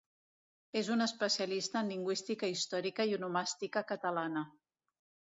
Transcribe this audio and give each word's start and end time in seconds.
És 0.79 0.87
un 0.93 1.05
especialista 1.05 1.83
en 1.85 1.91
lingüística 1.93 2.49
històrica 2.53 3.05
i 3.11 3.13
onomàstica 3.19 3.83
catalana. 3.93 4.43